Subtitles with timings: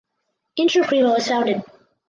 [0.57, 1.63] Inter Primo is founded.